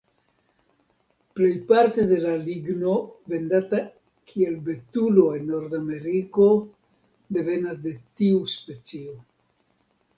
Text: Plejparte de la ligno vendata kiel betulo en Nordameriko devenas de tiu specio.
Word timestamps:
Plejparte 1.39 2.05
de 2.13 2.17
la 2.23 2.31
ligno 2.47 2.95
vendata 3.35 3.83
kiel 4.33 4.57
betulo 4.71 5.29
en 5.39 5.49
Nordameriko 5.53 6.51
devenas 7.39 7.83
de 7.89 7.99
tiu 8.21 8.45
specio. 8.59 9.19